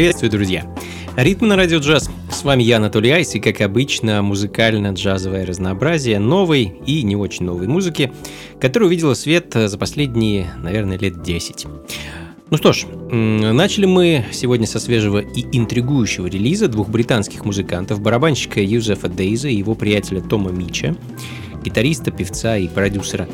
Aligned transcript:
Приветствую, 0.00 0.30
друзья! 0.30 0.64
Ритм 1.14 1.46
на 1.46 1.56
радио 1.56 1.76
джаз. 1.76 2.08
С 2.32 2.42
вами 2.42 2.62
я, 2.62 2.78
Анатолий 2.78 3.10
Айс, 3.10 3.34
и, 3.34 3.38
как 3.38 3.60
обычно, 3.60 4.22
музыкально-джазовое 4.22 5.44
разнообразие 5.44 6.18
новой 6.18 6.72
и 6.86 7.02
не 7.02 7.16
очень 7.16 7.44
новой 7.44 7.66
музыки, 7.66 8.10
которая 8.58 8.86
увидела 8.86 9.12
свет 9.12 9.52
за 9.52 9.76
последние, 9.76 10.54
наверное, 10.56 10.96
лет 10.96 11.22
10. 11.22 11.66
Ну 12.48 12.56
что 12.56 12.72
ж, 12.72 12.86
начали 13.10 13.84
мы 13.84 14.24
сегодня 14.32 14.66
со 14.66 14.80
свежего 14.80 15.18
и 15.18 15.44
интригующего 15.52 16.28
релиза 16.28 16.68
двух 16.68 16.88
британских 16.88 17.44
музыкантов, 17.44 18.00
барабанщика 18.00 18.62
Юзефа 18.62 19.08
Дейза 19.08 19.48
и 19.48 19.56
его 19.56 19.74
приятеля 19.74 20.22
Тома 20.22 20.50
Мича, 20.50 20.96
гитариста, 21.62 22.10
певца 22.10 22.56
и 22.56 22.68
продюсера. 22.68 23.28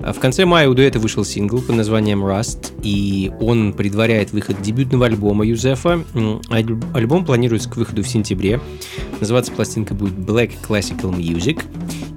В 0.00 0.18
конце 0.18 0.44
мая 0.44 0.68
у 0.68 0.74
дуэта 0.74 0.98
вышел 0.98 1.24
сингл 1.24 1.60
под 1.60 1.76
названием 1.76 2.24
Rust, 2.24 2.72
и 2.82 3.30
он 3.40 3.72
предваряет 3.72 4.32
выход 4.32 4.60
дебютного 4.60 5.06
альбома 5.06 5.46
Юзефа. 5.46 6.04
Альбом 6.92 7.24
планируется 7.24 7.70
к 7.70 7.76
выходу 7.76 8.02
в 8.02 8.08
сентябре. 8.08 8.60
Называться 9.20 9.52
пластинка 9.52 9.94
будет 9.94 10.14
Black 10.14 10.52
Classical 10.68 11.16
Music. 11.16 11.62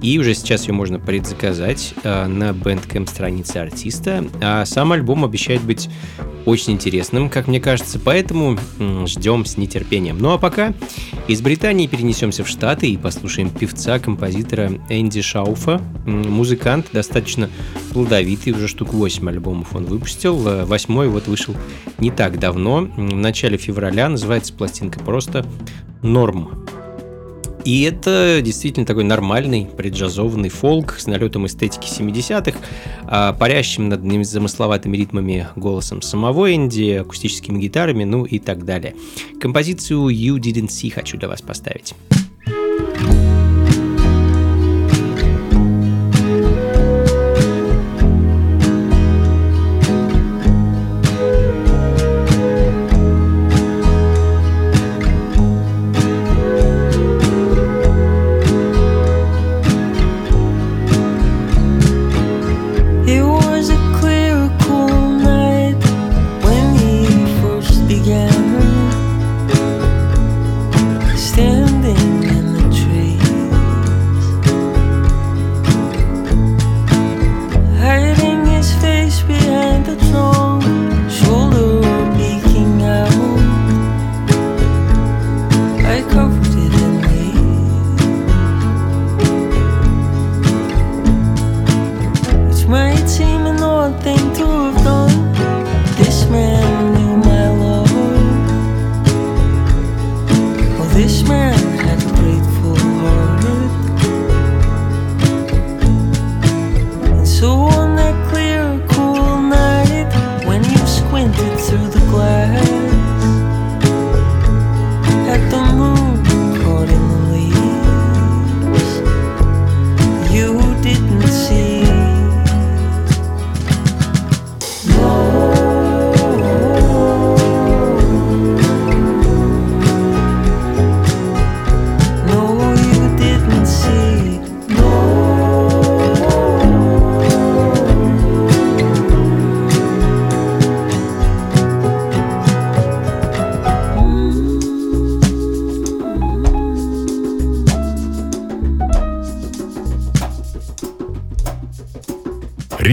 И 0.02 0.18
уже 0.18 0.34
сейчас 0.34 0.68
ее 0.68 0.74
можно 0.74 0.98
предзаказать 0.98 1.94
э, 2.02 2.26
на 2.26 2.50
Bandcamp 2.50 3.08
странице 3.08 3.58
артиста. 3.58 4.24
А 4.42 4.64
сам 4.64 4.92
альбом 4.92 5.24
обещает 5.24 5.62
быть 5.62 5.88
очень 6.44 6.74
интересным, 6.74 7.28
как 7.28 7.48
мне 7.48 7.60
кажется, 7.60 7.98
поэтому 7.98 8.56
ждем 9.06 9.44
с 9.44 9.56
нетерпением. 9.56 10.18
Ну 10.18 10.32
а 10.32 10.38
пока 10.38 10.74
из 11.26 11.42
Британии 11.42 11.88
перенесемся 11.88 12.44
в 12.44 12.48
Штаты 12.48 12.88
и 12.88 12.96
послушаем 12.96 13.50
певца, 13.50 13.98
композитора 13.98 14.72
Энди 14.88 15.22
Шауфа. 15.22 15.80
Музыкант 16.06 16.86
достаточно 16.92 17.50
плодовитый, 17.92 18.52
уже 18.52 18.68
штук 18.68 18.94
8 18.94 19.28
альбомов 19.28 19.74
он 19.74 19.86
выпустил. 19.86 20.46
Э, 20.46 20.64
восьмой 20.64 21.08
вот 21.08 21.26
вышел 21.26 21.54
не 21.98 22.10
так 22.10 22.38
давно, 22.38 22.82
в 22.82 23.00
начале 23.00 23.58
февраля, 23.58 24.08
называется 24.08 24.52
пластинка 24.52 25.00
просто 25.00 25.44
«Норм». 26.02 26.66
И 27.66 27.82
это 27.82 28.40
действительно 28.44 28.86
такой 28.86 29.02
нормальный 29.02 29.66
преджазованный 29.66 30.50
фолк 30.50 30.94
с 31.00 31.08
налетом 31.08 31.46
эстетики 31.46 31.88
70-х, 31.88 32.56
а, 33.06 33.32
парящим 33.32 33.88
над 33.88 34.04
замысловатыми 34.24 34.96
ритмами 34.96 35.48
голосом 35.56 36.00
самого 36.00 36.54
Энди, 36.54 36.92
акустическими 36.92 37.58
гитарами, 37.58 38.04
ну 38.04 38.24
и 38.24 38.38
так 38.38 38.64
далее. 38.64 38.94
Композицию 39.40 40.10
You 40.10 40.36
Didn't 40.36 40.68
See 40.68 40.90
хочу 40.90 41.18
для 41.18 41.26
вас 41.26 41.42
поставить. 41.42 41.92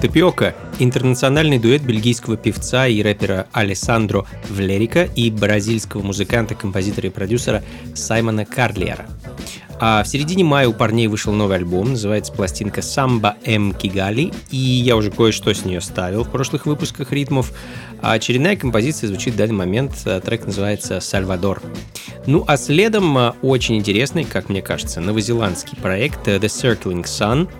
Тапиока– 0.00 0.54
интернациональный 0.78 1.58
дуэт 1.58 1.82
бельгийского 1.82 2.38
певца 2.38 2.86
и 2.86 3.02
рэпера 3.02 3.48
Алессандро 3.52 4.24
Влерика 4.48 5.04
и 5.04 5.30
бразильского 5.30 6.00
музыканта, 6.02 6.54
композитора 6.54 7.08
и 7.08 7.10
продюсера 7.10 7.62
Саймона 7.94 8.46
Карлиера. 8.46 9.06
А 9.78 10.02
в 10.02 10.08
середине 10.08 10.42
мая 10.42 10.68
у 10.68 10.72
парней 10.72 11.06
вышел 11.06 11.34
новый 11.34 11.56
альбом, 11.56 11.90
называется 11.90 12.32
пластинка 12.32 12.80
«Самба 12.80 13.36
М. 13.44 13.74
Кигали», 13.74 14.32
и 14.50 14.56
я 14.56 14.96
уже 14.96 15.10
кое-что 15.10 15.52
с 15.52 15.66
нее 15.66 15.82
ставил 15.82 16.24
в 16.24 16.30
прошлых 16.30 16.64
выпусках 16.64 17.12
ритмов. 17.12 17.52
А 18.00 18.12
очередная 18.12 18.56
композиция 18.56 19.08
звучит 19.08 19.34
в 19.34 19.36
данный 19.36 19.54
момент, 19.54 19.92
трек 20.24 20.46
называется 20.46 21.00
«Сальвадор». 21.00 21.62
Ну 22.26 22.44
а 22.46 22.56
следом 22.56 23.34
очень 23.42 23.76
интересный, 23.76 24.24
как 24.24 24.48
мне 24.48 24.62
кажется, 24.62 25.00
новозеландский 25.00 25.76
проект 25.76 26.26
«The 26.26 26.40
Circling 26.40 27.04
Sun», 27.04 27.50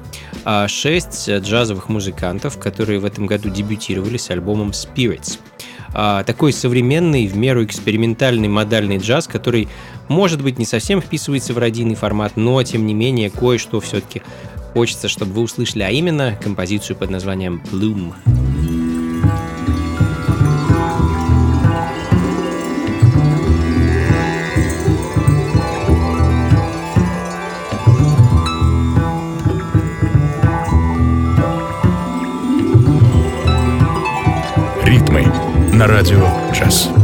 шесть 0.69 1.29
джазовых 1.29 1.89
музыкантов, 1.89 2.59
которые 2.59 2.99
в 2.99 3.05
этом 3.05 3.27
году 3.27 3.51
дебютировали 3.51 4.17
с 4.17 4.31
альбомом 4.31 4.71
Spirits. 4.71 5.39
Такой 6.25 6.53
современный, 6.53 7.27
в 7.27 7.37
меру 7.37 7.65
экспериментальный 7.65 8.49
модальный 8.49 8.99
джаз, 8.99 9.27
который 9.27 9.69
может 10.09 10.43
быть, 10.43 10.59
не 10.59 10.65
совсем 10.65 11.01
вписывается 11.01 11.55
в 11.55 11.59
родийный 11.59 11.95
формат, 11.95 12.37
но, 12.37 12.61
тем 12.65 12.85
не 12.85 12.95
менее, 12.95 13.31
кое-что 13.31 13.81
все-таки 13.81 14.23
хочется, 14.73 15.09
чтобы 15.09 15.33
вы 15.35 15.43
услышали, 15.43 15.85
а 15.85 15.91
именно 15.91 16.37
композицию 16.43 16.97
под 16.97 17.11
названием 17.11 17.63
«Bloom». 17.71 18.40
На 35.81 35.87
радио 35.87 36.29
«Джаз». 36.53 37.00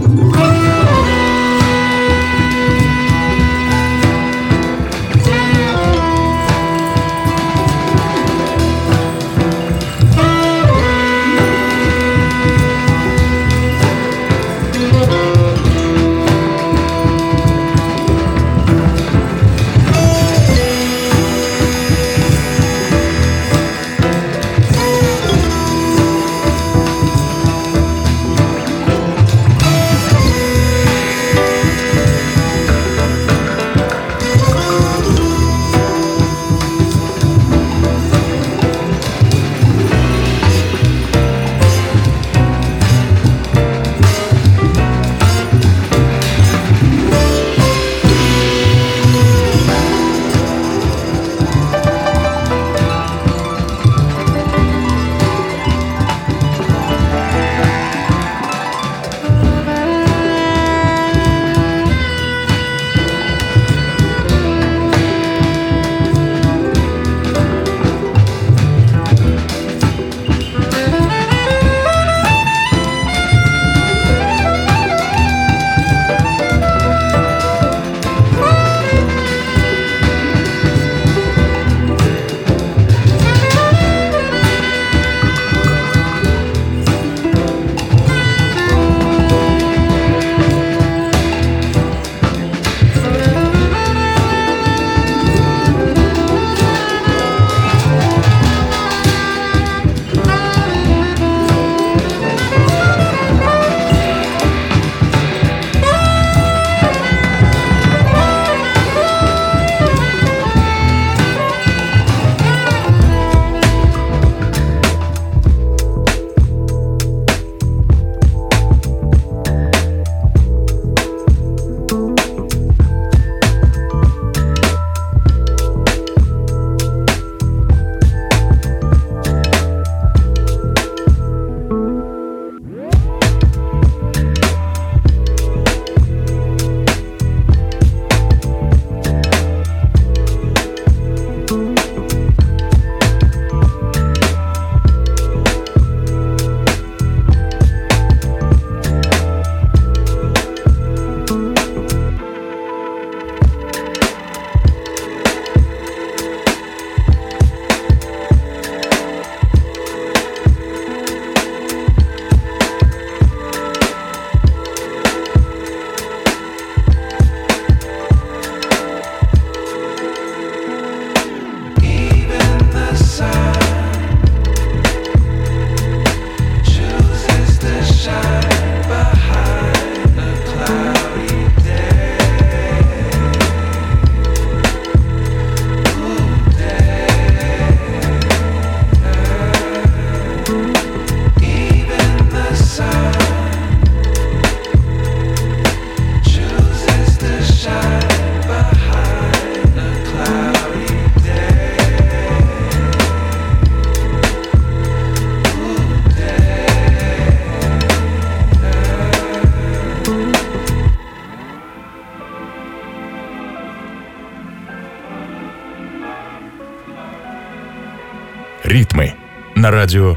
Радио 219.77 220.17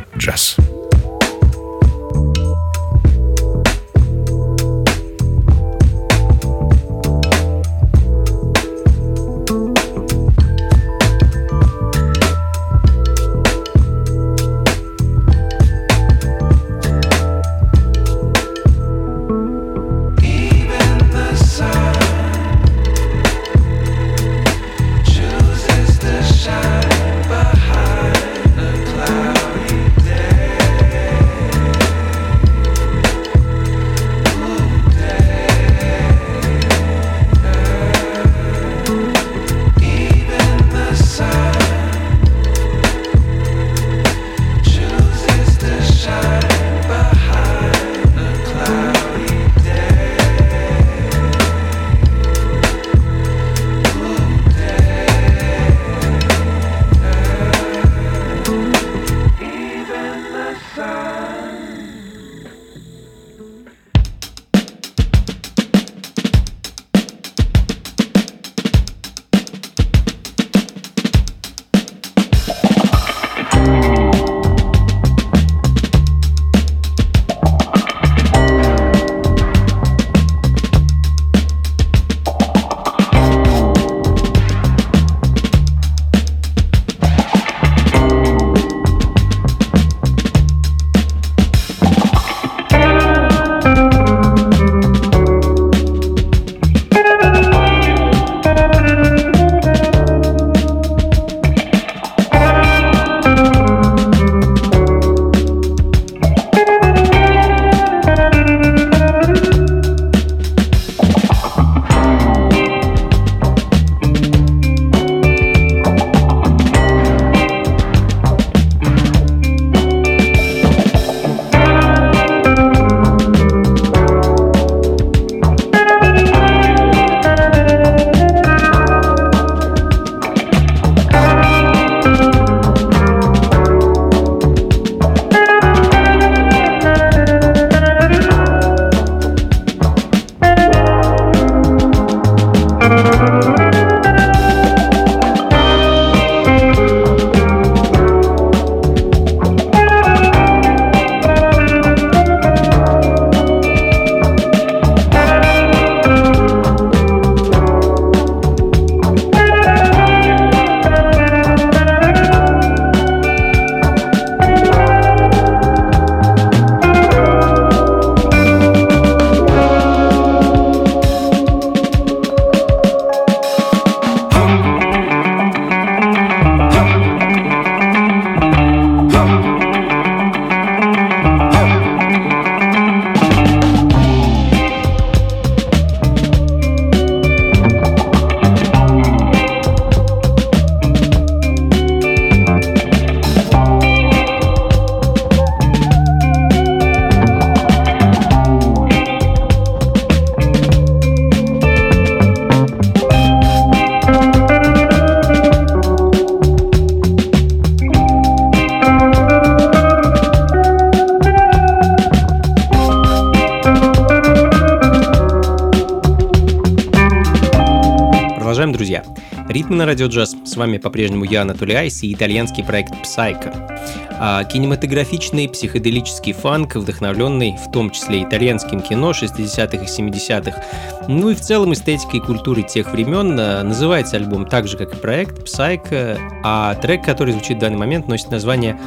на 219.80 219.86
радио 219.86 220.08
джаз. 220.08 220.36
С 220.44 220.58
вами 220.58 220.78
по-прежнему 220.78 221.24
я, 221.24 221.44
Анатолий 221.44 221.74
Айс, 221.74 222.04
и 222.04 222.14
итальянский 222.14 222.66
проект 222.66 222.92
Psycho. 222.96 223.80
А, 224.12 224.44
кинематографичный 224.44 225.48
психоделический 225.48 226.34
фанк, 226.34 226.76
вдохновленный 226.76 227.56
в 227.56 227.72
том 227.72 227.90
числе 227.90 228.24
итальянским 228.24 228.82
кино 228.82 229.12
60-х 229.12 229.78
и 229.78 229.86
70-х, 229.86 230.66
ну 231.08 231.30
и 231.30 231.36
в 231.36 231.40
целом 231.40 231.72
эстетикой 231.72 232.20
и 232.20 232.22
культурой 232.22 232.64
тех 232.64 232.92
времен. 232.92 233.38
А, 233.40 233.64
называется 233.64 234.18
альбом 234.18 234.46
так 234.46 234.68
же, 234.68 234.76
как 234.76 234.96
и 234.96 234.98
проект 234.98 235.48
Psycho, 235.48 236.20
а 236.44 236.76
трек, 236.76 237.06
который 237.06 237.32
звучит 237.32 237.56
в 237.56 237.62
данный 237.62 237.78
момент, 237.78 238.10
носит 238.10 238.32
название 238.32 238.78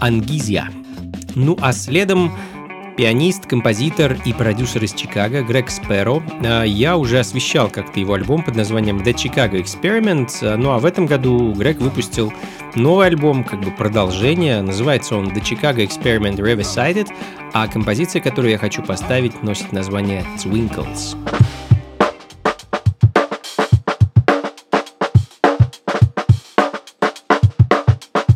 «Ангизия». 0.00 0.70
Ну 1.34 1.58
а 1.60 1.72
следом 1.72 2.32
пианист, 2.98 3.46
композитор 3.46 4.16
и 4.24 4.32
продюсер 4.32 4.82
из 4.82 4.92
Чикаго 4.92 5.42
Грег 5.42 5.70
Спэро. 5.70 6.20
А, 6.44 6.64
я 6.64 6.96
уже 6.96 7.20
освещал 7.20 7.70
как-то 7.70 8.00
его 8.00 8.14
альбом 8.14 8.42
под 8.42 8.56
названием 8.56 8.98
The 8.98 9.14
Chicago 9.14 9.52
Experiment, 9.52 10.30
а, 10.42 10.56
ну 10.56 10.72
а 10.72 10.80
в 10.80 10.84
этом 10.84 11.06
году 11.06 11.52
Грег 11.52 11.78
выпустил 11.78 12.32
новый 12.74 13.06
альбом, 13.06 13.44
как 13.44 13.60
бы 13.60 13.70
продолжение, 13.70 14.60
называется 14.62 15.14
он 15.14 15.28
The 15.28 15.40
Chicago 15.40 15.86
Experiment 15.86 16.38
Revisited, 16.38 17.08
а 17.52 17.68
композиция, 17.68 18.20
которую 18.20 18.50
я 18.50 18.58
хочу 18.58 18.82
поставить, 18.82 19.44
носит 19.44 19.70
название 19.70 20.24
Twinkles. 20.36 21.16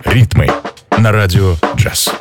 Ритмы 0.05 0.47
на 0.99 1.11
радио 1.11 1.57
джаз. 1.75 2.13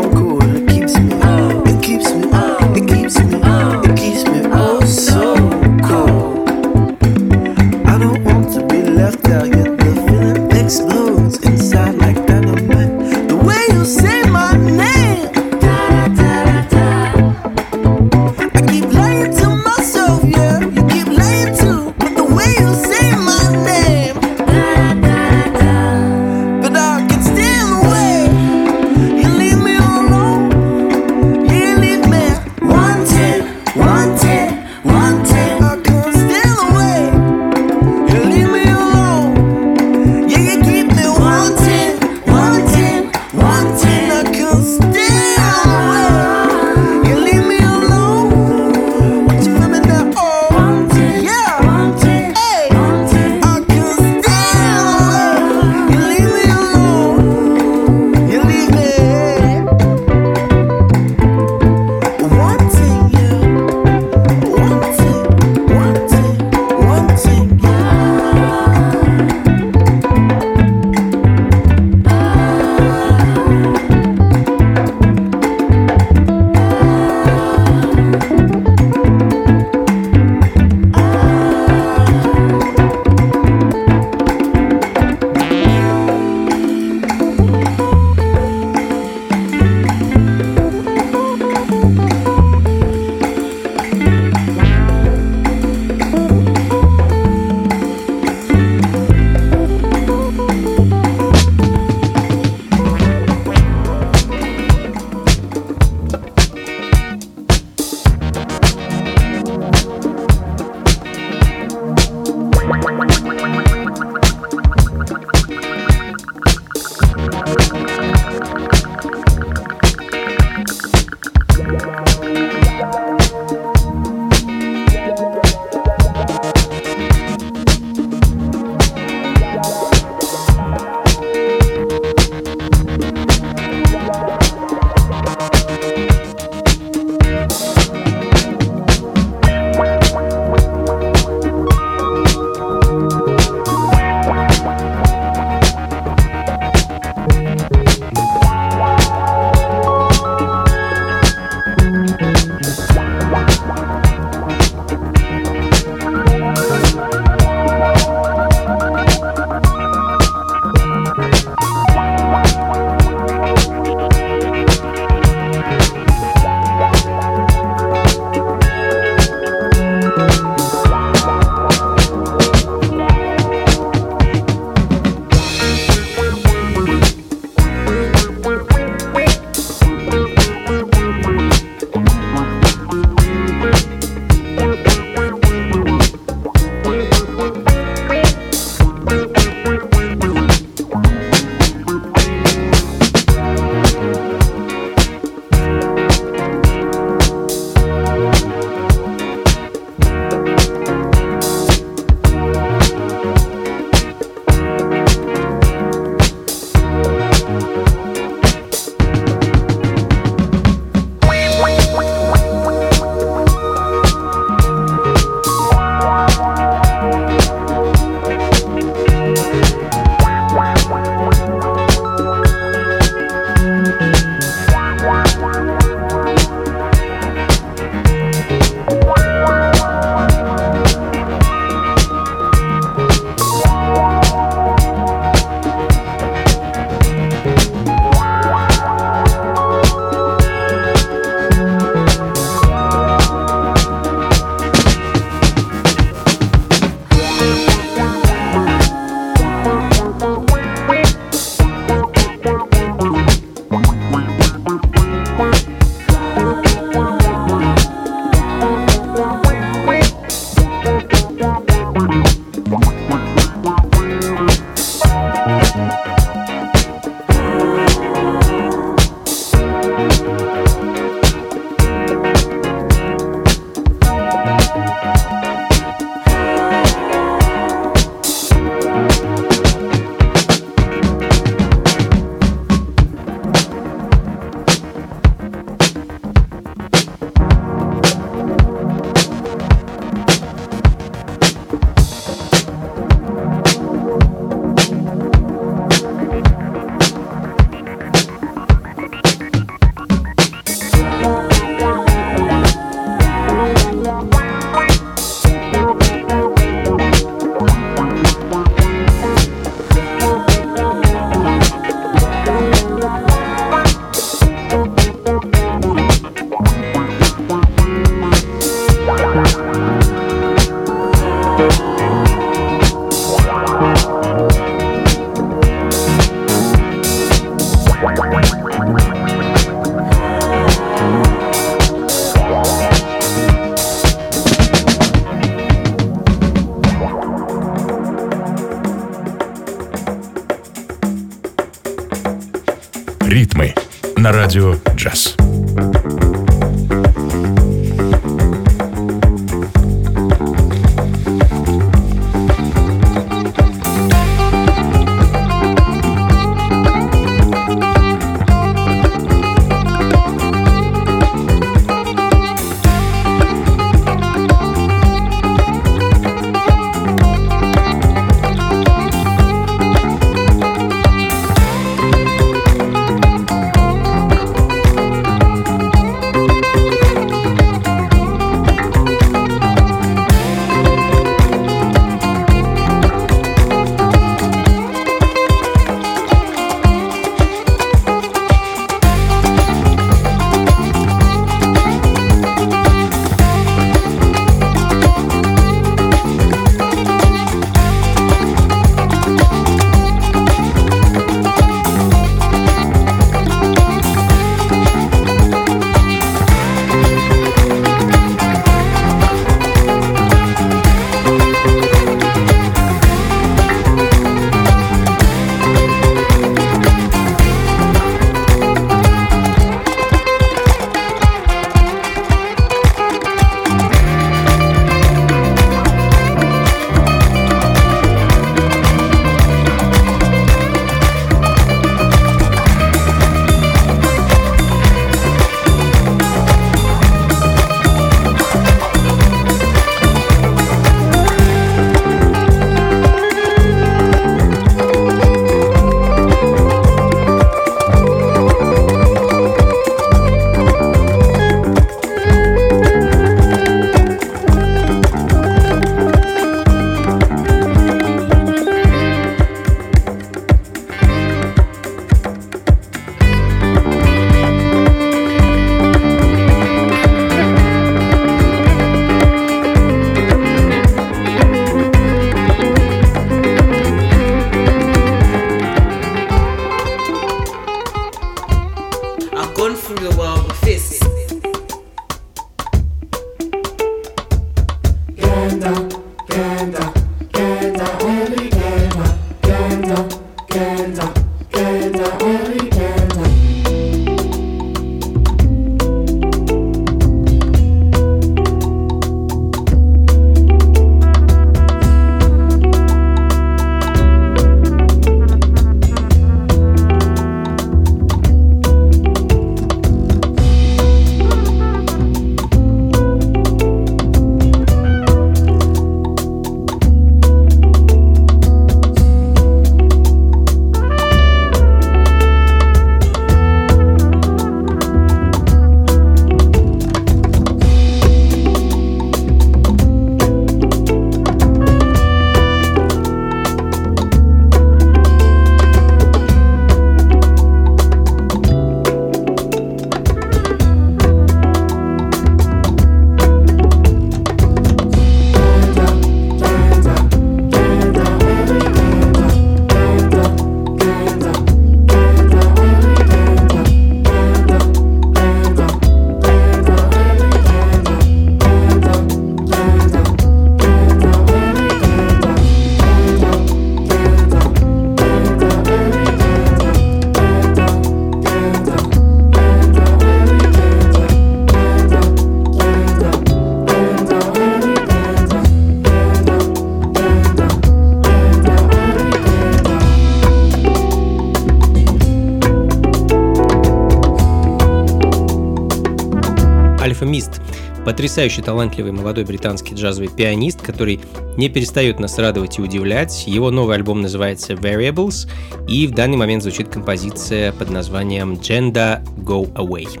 Потрясающе 587.92 588.40
талантливый 588.40 588.90
молодой 588.90 589.24
британский 589.24 589.74
джазовый 589.74 590.08
пианист, 590.08 590.62
который 590.62 590.98
не 591.36 591.50
перестает 591.50 592.00
нас 592.00 592.18
радовать 592.18 592.58
и 592.58 592.62
удивлять. 592.62 593.24
Его 593.26 593.50
новый 593.50 593.76
альбом 593.76 594.00
называется 594.00 594.54
Variables, 594.54 595.28
и 595.68 595.86
в 595.86 595.90
данный 595.90 596.16
момент 596.16 596.42
звучит 596.42 596.70
композиция 596.70 597.52
под 597.52 597.68
названием 597.68 598.32
Genda 598.32 599.06
Go 599.18 599.52
Away. 599.52 600.00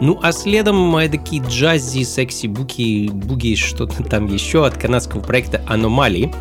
Ну 0.00 0.18
а 0.22 0.32
следом 0.32 0.96
эдакий 0.96 1.42
джази, 1.46 2.04
секси, 2.04 2.46
буки, 2.46 3.10
буги, 3.12 3.54
что-то 3.54 4.02
там 4.02 4.32
еще 4.32 4.64
от 4.64 4.78
канадского 4.78 5.20
проекта 5.20 5.62
Anomaly. 5.68 6.34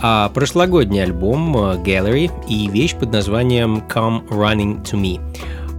А 0.00 0.28
прошлогодний 0.30 1.04
альбом 1.04 1.56
Gallery 1.56 2.32
и 2.48 2.68
вещь 2.68 2.96
под 2.96 3.12
названием 3.12 3.84
Come 3.88 4.26
Running 4.26 4.82
to 4.82 5.00
Me. 5.00 5.20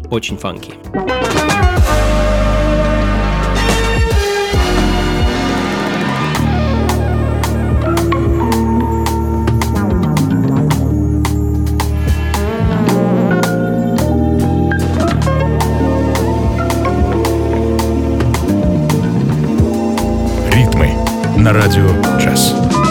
Очень 0.09 0.37
фанки. 0.37 0.71
На 21.43 21.51
радио 21.51 21.89
«Джаз». 22.19 22.82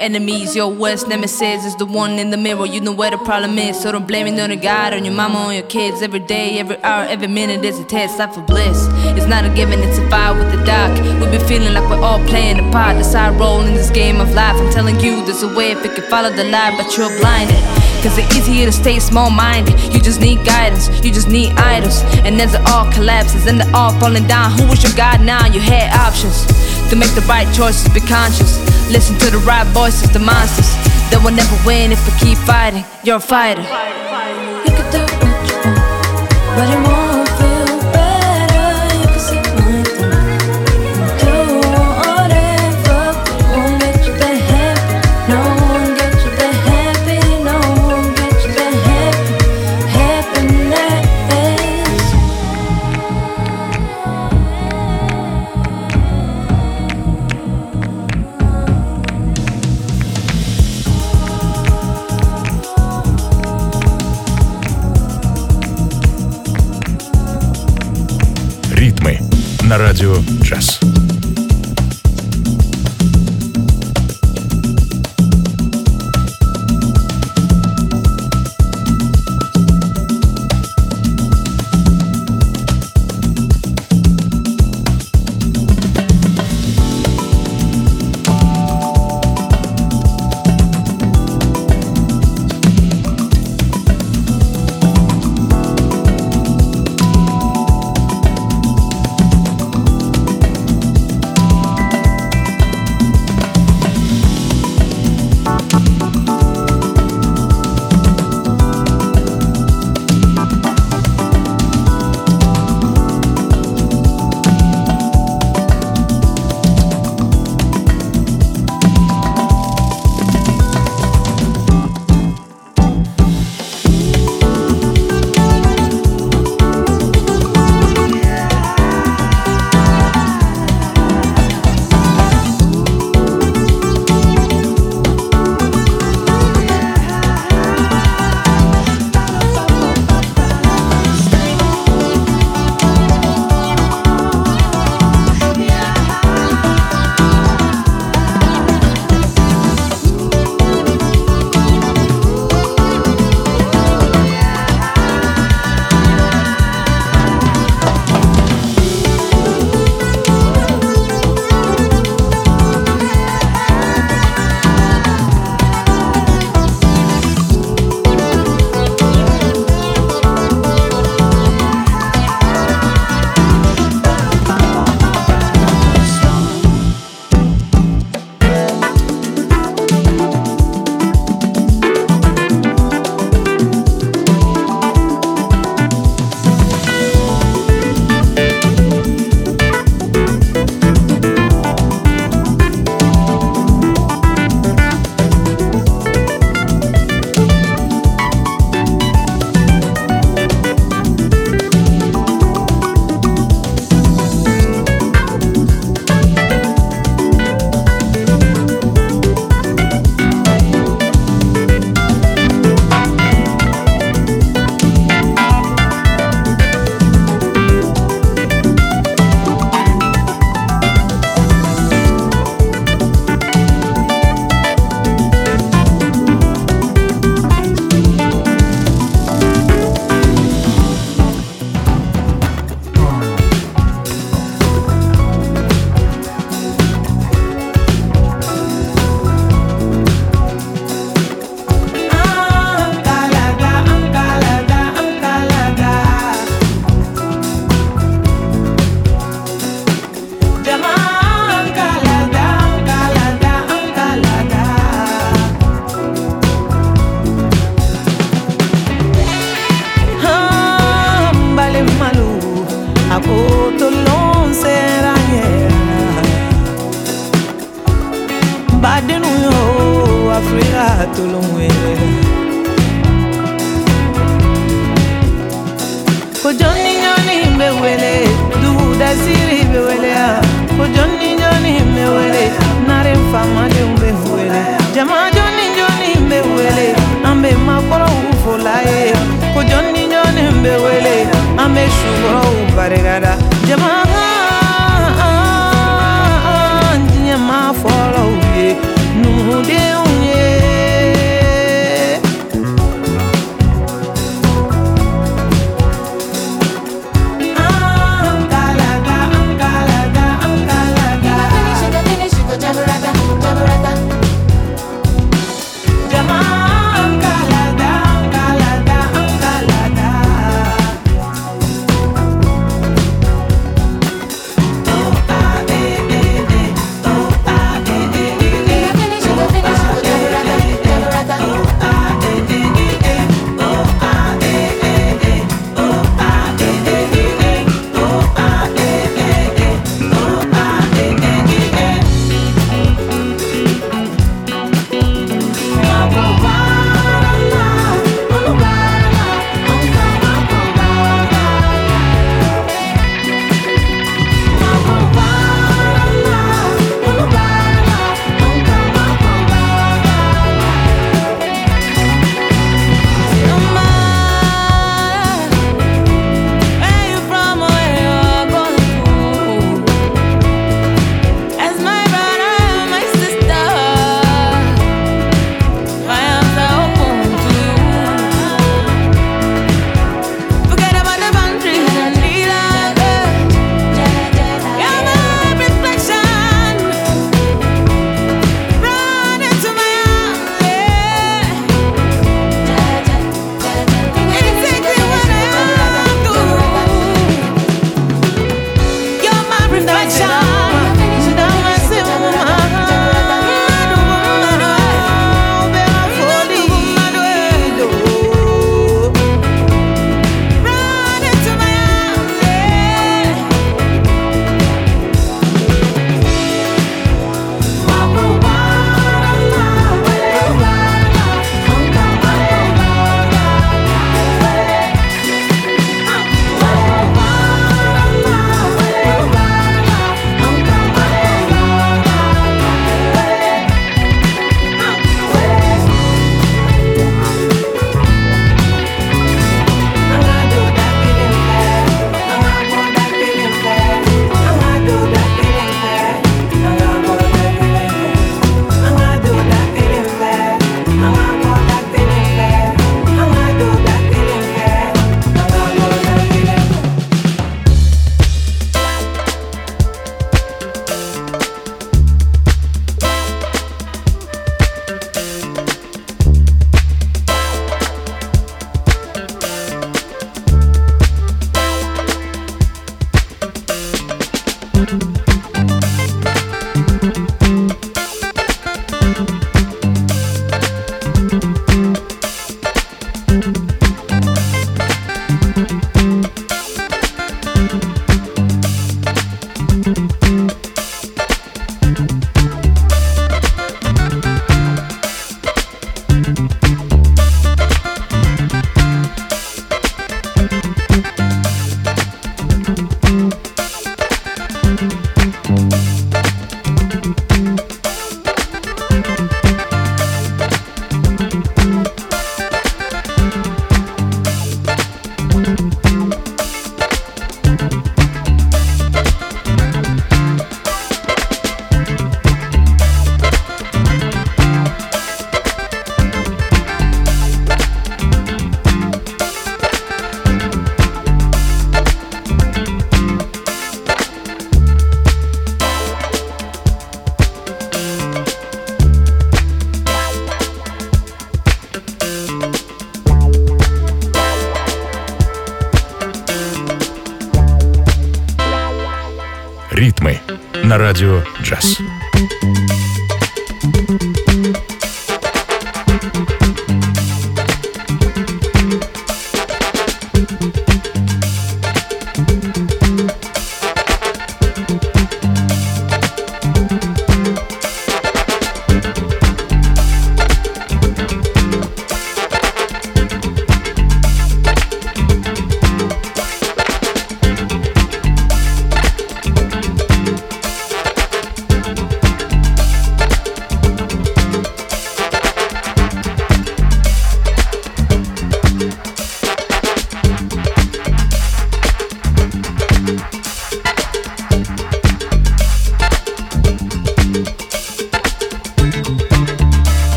Enemies. 0.00 0.54
Your 0.56 0.68
worst 0.68 1.08
nemesis 1.08 1.64
is 1.64 1.76
the 1.76 1.86
one 1.86 2.18
in 2.18 2.30
the 2.30 2.36
mirror. 2.36 2.66
You 2.66 2.80
know 2.80 2.92
where 2.92 3.10
the 3.10 3.18
problem 3.18 3.58
is, 3.58 3.80
so 3.80 3.92
don't 3.92 4.06
blame 4.06 4.26
it 4.26 4.40
on 4.40 4.50
the 4.50 4.56
God, 4.56 4.94
on 4.94 5.04
your 5.04 5.14
mama, 5.14 5.38
on 5.38 5.54
your 5.54 5.64
kids. 5.64 6.02
Every 6.02 6.20
day, 6.20 6.58
every 6.58 6.82
hour, 6.82 7.04
every 7.04 7.28
minute 7.28 7.64
is 7.64 7.78
a 7.78 7.84
test. 7.84 8.18
Life 8.18 8.34
for 8.34 8.42
bliss. 8.42 8.86
It's 9.16 9.26
not 9.26 9.44
a 9.44 9.50
given, 9.50 9.80
it's 9.80 9.98
a 9.98 10.08
fight 10.10 10.32
with 10.38 10.50
the 10.52 10.64
dark. 10.64 10.92
We 11.20 11.30
be 11.30 11.44
feeling 11.44 11.74
like 11.74 11.88
we're 11.90 12.00
all 12.00 12.24
playing 12.26 12.58
a 12.58 12.70
part. 12.70 12.96
The 12.96 13.04
side 13.04 13.38
role 13.38 13.60
in 13.62 13.74
this 13.74 13.90
game 13.90 14.20
of 14.20 14.32
life. 14.34 14.56
I'm 14.56 14.72
telling 14.72 14.98
you, 15.00 15.24
there's 15.24 15.42
a 15.42 15.54
way 15.54 15.72
if 15.72 15.84
you 15.84 15.90
can 15.90 16.04
follow 16.10 16.30
the 16.30 16.44
light, 16.44 16.74
but 16.76 16.96
you're 16.96 17.14
blinded. 17.18 17.56
Cause 18.02 18.16
it's 18.16 18.36
easier 18.36 18.66
to 18.66 18.72
stay 18.72 19.00
small 19.00 19.28
minded. 19.28 19.74
You 19.92 20.00
just 20.00 20.20
need 20.20 20.46
guidance, 20.46 20.88
you 21.04 21.10
just 21.10 21.28
need 21.28 21.50
idols. 21.58 22.02
And 22.22 22.40
as 22.40 22.54
it 22.54 22.60
all 22.66 22.90
collapses 22.92 23.46
and 23.46 23.60
they're 23.60 23.74
all 23.74 23.90
falling 23.98 24.26
down, 24.28 24.52
who 24.52 24.68
was 24.68 24.82
your 24.84 24.94
God 24.94 25.20
now? 25.20 25.46
You 25.46 25.58
had 25.58 25.92
options 25.92 26.46
to 26.88 26.96
make 26.96 27.14
the 27.14 27.20
right 27.22 27.46
choices, 27.54 27.88
be 27.92 28.00
conscious. 28.00 28.58
Listen 28.90 29.18
to 29.18 29.30
the 29.30 29.38
right 29.38 29.66
voices, 29.68 30.10
the 30.10 30.18
monsters 30.18 30.70
that 31.10 31.20
will 31.22 31.32
never 31.32 31.56
win 31.66 31.92
if 31.92 32.00
we 32.06 32.12
keep 32.18 32.38
fighting. 32.38 32.84
You're 33.04 33.16
a 33.16 33.20
fighter. 33.20 33.62
You 33.62 34.72
can 34.72 34.90
do 34.92 35.00
what 35.00 35.48
you 35.48 35.56
want, 35.64 36.56
but 36.56 36.70
it 36.70 36.88
won't. 36.88 36.97
На 69.68 69.76
радио 69.76 70.16
«Джаз». 70.42 70.87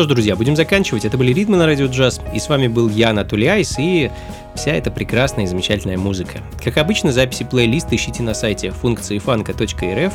Что 0.00 0.04
ж, 0.04 0.14
друзья, 0.14 0.34
будем 0.34 0.56
заканчивать. 0.56 1.04
Это 1.04 1.18
были 1.18 1.34
«Ритмы 1.34 1.58
на 1.58 1.66
радио 1.66 1.84
джаз», 1.84 2.22
и 2.32 2.38
с 2.38 2.48
вами 2.48 2.68
был 2.68 2.88
я, 2.88 3.10
Анатолий 3.10 3.48
Айс, 3.48 3.74
и 3.78 4.10
вся 4.54 4.70
эта 4.70 4.90
прекрасная 4.90 5.44
и 5.44 5.46
замечательная 5.46 5.98
музыка. 5.98 6.38
Как 6.64 6.78
обычно, 6.78 7.12
записи 7.12 7.44
плейлиста 7.44 7.96
ищите 7.96 8.22
на 8.22 8.32
сайте 8.32 8.70
функции 8.70 9.18
фанка.рф, 9.18 10.14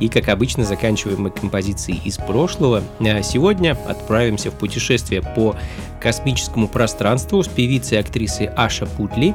и, 0.00 0.08
как 0.10 0.28
обычно, 0.28 0.64
заканчиваем 0.64 1.22
мы 1.22 1.30
композицией 1.30 2.02
из 2.04 2.18
прошлого. 2.18 2.82
А 3.00 3.22
сегодня 3.22 3.74
отправимся 3.88 4.50
в 4.50 4.54
путешествие 4.54 5.22
по 5.22 5.56
космическому 5.98 6.68
пространству 6.68 7.42
с 7.42 7.48
певицей 7.48 7.96
и 7.96 8.00
актрисой 8.02 8.48
Аша 8.48 8.84
Путли. 8.84 9.34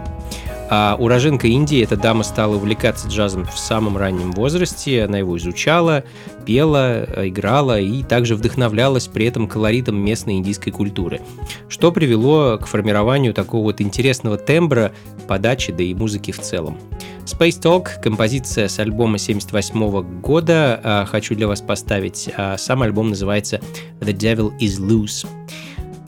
А 0.70 0.95
уроженка 0.99 1.47
Индии, 1.47 1.84
эта 1.84 1.95
дама 1.95 2.24
стала 2.24 2.55
увлекаться 2.55 3.07
джазом 3.07 3.45
в 3.45 3.57
самом 3.57 3.97
раннем 3.97 4.32
возрасте, 4.32 5.03
она 5.03 5.20
его 5.20 5.38
изучала, 5.38 6.03
пела, 6.45 7.07
играла 7.18 7.80
и 7.80 8.03
также 8.03 8.36
вдохновлялась 8.36 9.07
при 9.07 9.26
этом 9.26 9.47
колоритом 9.47 9.97
местной 9.97 10.36
индийской 10.36 10.74
культуры, 10.74 11.22
что 11.70 11.91
привело 11.91 12.57
к 12.57 12.68
формированию 12.68 13.34
такого 13.34 13.63
вот 13.63 13.82
интересного 13.82 14.38
тембра 14.38 14.91
подачи, 15.28 15.72
да 15.72 15.84
и 15.84 15.93
музыки 15.93 16.32
в 16.32 16.39
целом. 16.39 16.78
Space 17.26 17.61
Talk, 17.61 18.01
композиция 18.01 18.68
с 18.68 18.80
альбома 18.80 19.18
78 19.18 20.22
года, 20.22 20.80
а, 20.84 21.05
хочу 21.05 21.36
для 21.36 21.47
вас 21.47 21.61
поставить. 21.61 22.30
А, 22.38 22.57
сам 22.57 22.82
альбом 22.82 23.09
называется 23.09 23.59
The 23.99 24.13
Devil 24.13 24.57
is 24.59 24.80
Loose. 24.80 25.28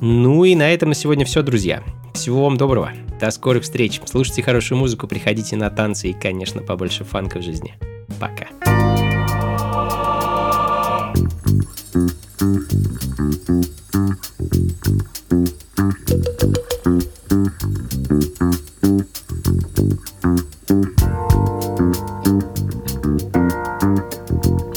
Ну 0.02 0.46
и 0.46 0.56
на 0.56 0.72
этом 0.72 0.90
на 0.90 0.96
сегодня 0.96 1.26
все, 1.26 1.42
друзья. 1.42 1.84
Всего 2.14 2.46
вам 2.46 2.58
доброго. 2.58 2.92
До 3.20 3.32
скорых 3.32 3.64
встреч. 3.64 4.00
Слушайте 4.06 4.44
хорошую 4.44 4.78
музыку, 4.78 5.08
приходите 5.08 5.56
на 5.56 5.70
танцы 5.70 6.10
и, 6.10 6.14
конечно, 6.14 6.62
побольше 6.62 7.04
фанка 7.04 7.40
в 7.40 7.42
жизни. 7.42 7.74
Пока. 8.20 8.48
Thank 12.42 12.70
you. 24.50 24.69